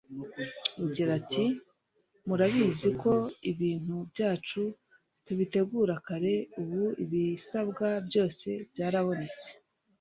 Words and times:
Agira 0.85 1.11
ati 1.19 1.45
“Murabizi 2.27 2.89
ko 3.01 3.13
ibintu 3.51 3.95
byacu 4.11 4.61
tubitegura 5.25 5.95
kare 6.07 6.35
ubu 6.61 6.83
ibisabwa 7.03 7.87
byose 8.07 8.47
byarabonetse 8.71 9.47